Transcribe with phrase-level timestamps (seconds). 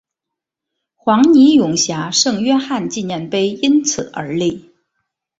[0.95, 4.71] 黄泥涌峡圣约翰纪念碑因此而立。